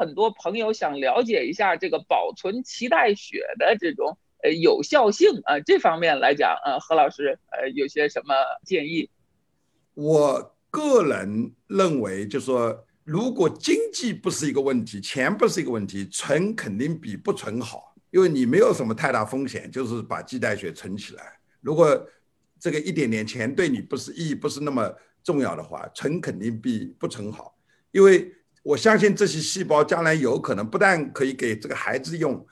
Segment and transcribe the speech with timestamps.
[0.00, 8.34] 很多朋友想了解一下这个保存脐带血的这种呃有效性啊，这方面来讲，呃，何老师呃有些什么
[8.64, 9.10] 建议？
[9.92, 21.38] 我个人认为，就说如果经济不是一个问题，钱不是一个问题，存肯定比不存好，因为你没有什么太大风险，就是把脐带血存起来。
[21.60, 22.08] 如果
[22.58, 24.90] 这个一点点钱对你不是意义不是那么
[25.22, 27.54] 重要的话，存肯定比不存好，
[27.90, 28.32] 因为
[28.62, 32.46] 我相信这些细胞将来有可能不但可以给这个孩子用，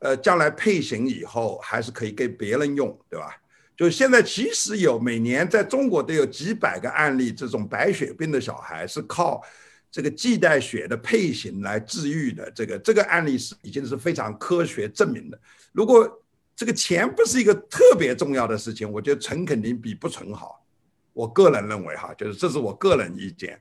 [0.00, 3.36] 呃，将来配型以后还是可以给别人用，对吧？
[3.76, 9.42] 就现在其实有每年在中国都有几百个案例，这种白血病的小孩是靠
[9.90, 15.40] 这个脐带血的配型来治愈的，这个这个案例是已经是非常科学证明的。
[15.72, 16.22] 如果
[16.54, 20.64] 这个钱不是一个特别重要的事情，我觉得存肯定比不存好。
[21.12, 23.60] 我个人认为哈，就是这是我个人意见。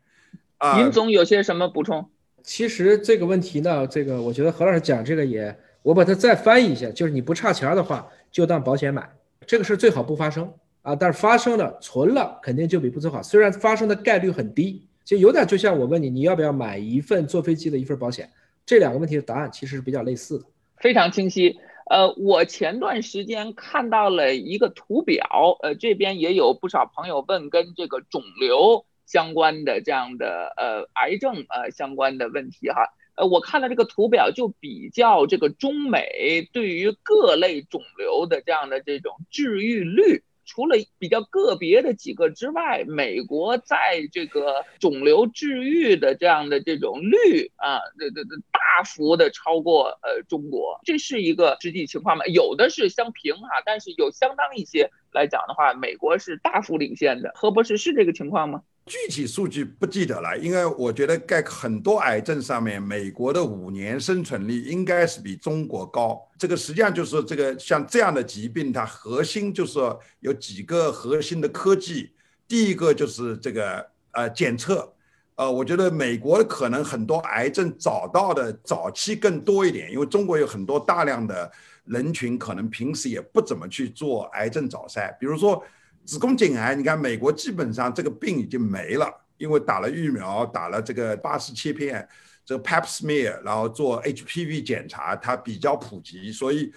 [0.62, 2.08] 啊，尹总有些什么补充？
[2.44, 9.10] 其实这个问题呢，这个我觉得何老师讲这个也，我把它再翻译一下，就是你不差钱的话，就当保险买，
[9.48, 10.48] 这个事最好不发生
[10.84, 10.96] 啊。
[10.96, 18.30] 但是发生了，存了肯定就比不存好，虽然发生的概率很低，就有点就像我问你，你要不要买一份坐飞机的一份保险？
[18.64, 20.46] 这两个问题的答案其实是比较类似的，
[20.78, 21.58] 非常清晰。
[21.90, 40.24] 呃，我前段时间看到了一个图表，呃，这边也有不少朋友问跟这个肿瘤相关的这样的呃癌症呃相关的问题哈，呃，我看了这个图表就比较这个中美对于各类肿瘤的这样的这种治愈率。
[40.44, 52.26] 除了比较个别的几个之外，美国在这个肿瘤治愈的这样的这种率啊，这这这大幅的超过呃中国，这是一个实际情况吗？
[52.26, 57.32] 有的是相平哈，但是有相当一些来讲的话，美国是大幅领先的。
[57.36, 58.64] 何博士是这个情况吗？
[58.92, 66.22] 具体数据不记得了，因为我觉得在很多癌症上面，美国的五年生存率应该是比中国高。
[66.38, 69.80] 这个实际上就是这个像这样的疾病，它核心就是
[70.20, 72.12] 有几个核心的科技。
[72.50, 74.94] 第一个就是这个呃检测，
[75.36, 81.50] 呃，我觉得美国可能很多癌症找到的早期更多一点，因为中国有很多大量的
[81.86, 85.64] 人群可能平时也不怎么去做癌症早筛，比如说。
[86.06, 89.08] 子宫颈癌，你看美国基本上这个病已经没了，
[89.38, 92.08] 因为打了疫苗，打了这个巴氏切片，
[92.44, 96.72] 这个 Pap smear，然后做 HPV 检查，它比较普及，所以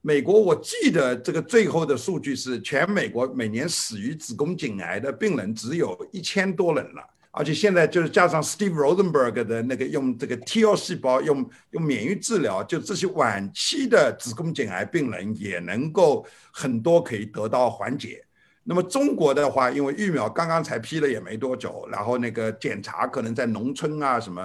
[0.00, 7.02] 美国我记得这个最后的数据是，全美国每年死于子宫颈癌的病人只有一千多人了，
[7.32, 18.24] 而且现在就是加上 Steve Rosenberg 的那个用这个 T 细胞用用免疫治疗，就这些晚期的子宫颈癌病人也能够很多可以得到缓解。
[18.62, 24.42] 那么中国的话，因为疫苗刚刚才批了也没多久，然后那个检查可能在农村啊什么，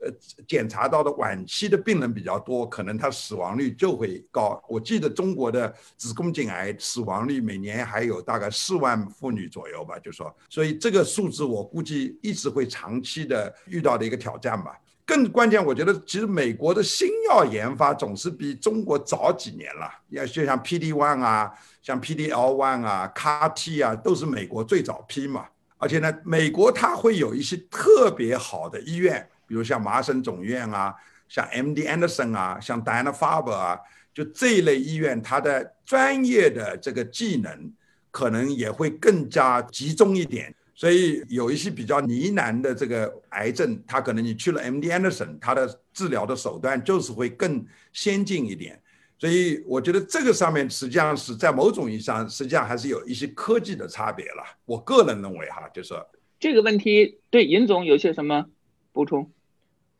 [0.00, 0.10] 呃，
[0.46, 4.62] 检查到的晚期的病人比较多，可能他死亡率就会高。
[4.68, 14.78] 我记得中国的子宫颈癌死亡率每年还有大概四万妇女左右吧，就说，所以这个数字我估计一直会长期的遇到的一个挑战吧。
[15.06, 19.88] 更关键，我觉得其实美国的新药研发总是比中国早几年了。
[20.08, 25.46] 要就像 PD one 啊，像 PDL one 啊，CAR-T 啊，都是美国最早批嘛。
[25.78, 30.92] 而且呢，美国它会有一些特别好的医院，比如像麻省总院啊，
[31.28, 33.78] 像 MD Anderson 啊，像 Dana Farber 啊，
[34.12, 37.72] 就这一类医院，它的专业的这个技能
[38.10, 40.52] 可能也会更加集中一点。
[40.76, 47.64] 所以有一些比较呢难的这个癌症，它可能你去了 MD Anderson，它的治疗的手段就是会更
[47.94, 48.78] 先进一点。
[49.18, 54.44] 所以我觉得这个上面实际上是在某种意义上，实际上还是有一些科技的差别了。
[54.66, 55.94] 我个人认为哈，就是
[56.38, 58.44] 这个问题对尹总有些什么
[58.92, 59.32] 补充？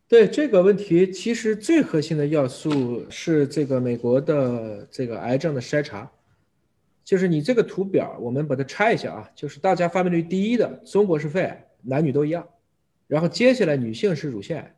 [0.07, 6.11] 对这个问题，其实最核心的要素是这个美国的这个癌症的筛查。
[7.07, 9.31] 就是你这个图表，我们把它拆一下啊。
[9.33, 12.45] 就是大家发病率第一的，中国是肺癌，男女都一样。
[13.07, 14.75] 然后接下来女性是乳腺癌，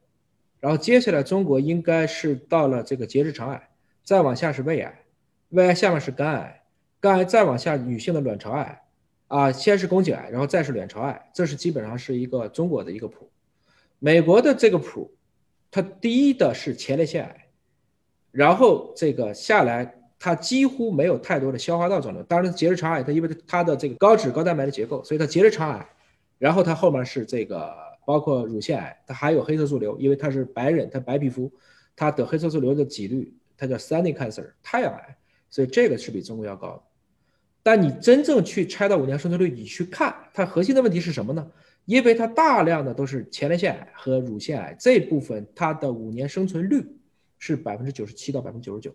[0.60, 3.70] 然后接下来中国应该是到了这个结直肠癌，
[4.04, 5.00] 再往下是胃癌，
[5.48, 6.62] 胃癌下面是肝癌，
[7.00, 8.82] 肝癌再往下女性的卵巢癌，
[9.28, 13.30] 啊，先是宫颈癌，然后再是卵巢癌，这是基本上是一个中国的一个谱。
[13.98, 15.10] 美国的这个谱，
[15.70, 17.46] 它第一的是前列腺癌，
[18.30, 19.94] 然后这个下来。
[20.18, 25.88] 它几乎没有太多的消化道肿瘤，当然结直肠癌，它因为它的这个高脂高蛋白的结构，所以它结直肠癌。
[26.38, 27.74] 然后它后面是这个
[28.06, 31.52] 包括乳腺癌，它还有黑色素瘤，因为它是白人，它白皮肤，
[31.96, 35.16] 它得黑色素瘤的几率，它叫 sunny cancer 太阳癌，
[35.50, 36.82] 所以这个是比中国要高的。
[37.62, 41.50] 但你真正去拆到五年生存率，你去看它核心的问题是什么呢？
[41.84, 46.86] 因为它大量的都是前列腺癌和乳腺癌这部分，它的五年生存率
[47.38, 48.94] 是百分之九十七到百分之九十九，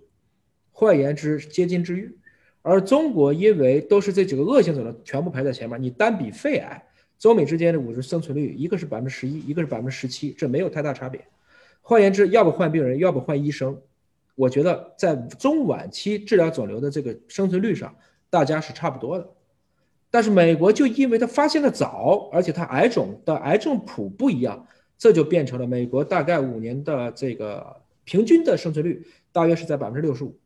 [0.73, 2.13] 换言之接近治愈。
[2.61, 6.83] 而中国因为都是这几个恶性肿瘤全部排在前面，你单比肺癌，
[7.19, 11.25] 中美之间的五十生存率，一个是百分之十一，一个是百分之十七，这没有太大差别。
[11.81, 13.77] 换言之，要不换病人，要不换医生。
[14.35, 17.93] 我觉得在中晚期治疗肿瘤的这个生存率上，
[18.29, 19.29] 大家是差不多的。
[20.09, 24.65] 但是美国就因为它发现的早，而且它癌种的癌症谱不一样，
[24.97, 30.39] 这就变成了美国大概五年的这个平均的生存率大约是在百分之六十五。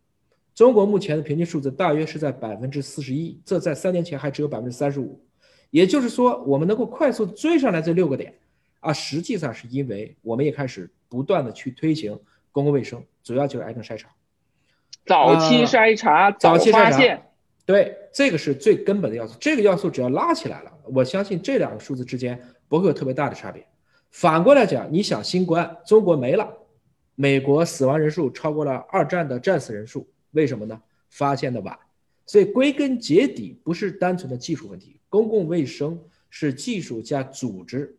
[0.57, 5.23] 中国目前的平均数字大约是在百分之四十一，这在三年前还只有百分之三十五。
[5.69, 8.33] 也就是说，我们能够快速追上来这六个点，
[8.79, 12.19] 啊，实际上是因为我们也开始不断的去推行
[12.51, 12.99] 公共卫生。
[13.23, 14.09] 主要就是癌症筛查，
[15.05, 17.21] 早期筛查，早期发现，
[17.63, 19.37] 对，这个是最根本的要素。
[19.39, 23.63] 这个要素只要拉起来了，我相信这两个数字之间不会有特别大的差别。
[24.09, 26.51] 反过来讲，你想新冠，中国没了，
[27.13, 30.07] 美国死亡人数超过了二战的战死人数，
[30.37, 30.79] 为什么呢？
[31.09, 31.77] 发现的晚。
[32.25, 35.99] 所以归根结底不是单纯的技术问题，公共卫生
[36.29, 37.97] 是技术加组织，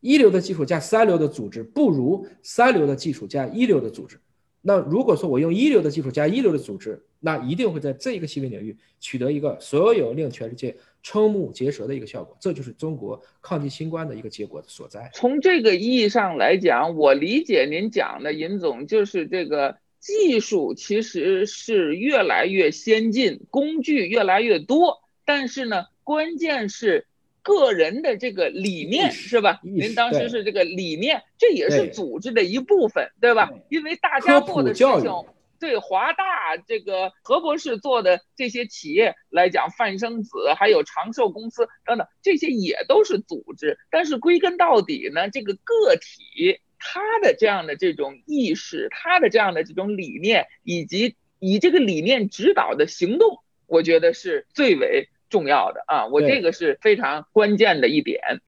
[0.00, 4.18] 一流的技术加三流的组织不如三流的技术加一流的组织。
[4.66, 15.10] 那如果说我用一流的技术加一流的组织，那一定会在这一个细分领域取得一个所有令全世界瞠目结舌的一个效果，这就是中国抗击新冠的一个结果的所在。
[15.12, 27.06] 从这个意义上来讲，我理解您讲的尹总就是这个技术其实是越来越先进，工具越来越多，但是呢，关键是。
[27.46, 29.60] 个人的这个理念是吧？
[29.62, 33.52] 您当时是这个理念，这也是组织的一部分，对吧？
[33.68, 35.12] 因为大家做的事情，
[35.60, 43.78] 对华大这个何博士做的这些企业来讲，泛生子还有长寿公司等等，这些也都是组织。
[43.90, 55.08] 但是归根到底呢，这个个体他的这样的这种意识，他的这样的这种理念，以及以这个理念指导的行动，我觉得是最为。
[55.30, 58.20] 重要的啊，我这个是非常关键的一点。